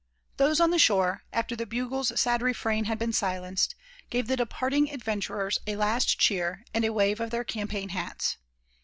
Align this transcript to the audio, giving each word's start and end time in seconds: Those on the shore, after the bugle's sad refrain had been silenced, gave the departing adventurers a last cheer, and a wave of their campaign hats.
Those 0.37 0.59
on 0.59 0.71
the 0.71 0.79
shore, 0.79 1.25
after 1.31 1.55
the 1.55 1.67
bugle's 1.67 2.19
sad 2.19 2.41
refrain 2.41 2.85
had 2.85 2.97
been 2.97 3.13
silenced, 3.13 3.75
gave 4.09 4.25
the 4.25 4.35
departing 4.35 4.89
adventurers 4.91 5.59
a 5.67 5.75
last 5.75 6.17
cheer, 6.17 6.65
and 6.73 6.83
a 6.83 6.91
wave 6.91 7.19
of 7.19 7.29
their 7.29 7.43
campaign 7.43 7.89
hats. 7.89 8.37